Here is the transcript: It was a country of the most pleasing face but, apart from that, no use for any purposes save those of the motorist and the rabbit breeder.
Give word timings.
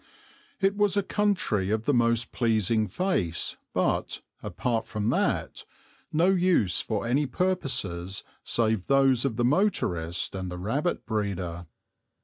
It 0.59 0.75
was 0.75 0.97
a 0.97 1.03
country 1.03 1.69
of 1.69 1.85
the 1.85 1.93
most 1.93 2.31
pleasing 2.31 2.87
face 2.87 3.57
but, 3.71 4.21
apart 4.41 4.87
from 4.87 5.11
that, 5.11 5.63
no 6.11 6.29
use 6.31 6.81
for 6.81 7.05
any 7.05 7.27
purposes 7.27 8.23
save 8.43 8.87
those 8.87 9.25
of 9.25 9.35
the 9.35 9.45
motorist 9.45 10.33
and 10.33 10.49
the 10.49 10.57
rabbit 10.57 11.05
breeder. 11.05 11.67